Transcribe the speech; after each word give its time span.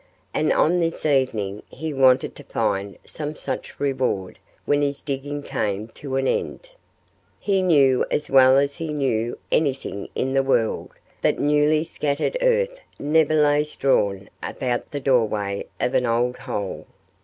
And 0.33 0.51
on 0.51 0.79
this 0.79 1.05
evening 1.05 1.61
he 1.69 1.93
wanted 1.93 2.33
to 2.35 2.43
find 2.45 2.97
some 3.05 3.35
such 3.35 3.79
reward 3.79 4.39
when 4.65 4.81
his 4.81 4.99
digging 5.03 5.43
came 5.43 5.89
to 5.89 6.15
an 6.15 6.27
end. 6.27 6.71
He 7.39 7.61
knew 7.61 8.03
as 8.09 8.27
well 8.27 8.57
as 8.57 8.77
he 8.77 8.93
knew 8.93 9.37
anything 9.51 10.09
in 10.15 10.33
the 10.33 10.41
world 10.41 10.89
that 11.21 11.37
newly 11.37 11.83
scattered 11.83 12.35
earth 12.41 12.79
never 12.97 13.35
lay 13.39 13.63
strewn 13.63 14.27
about 14.41 14.89
the 14.89 14.99
doorway 14.99 15.67
of 15.79 15.93
an 15.93 16.07
old 16.07 16.37
hole. 16.37 16.87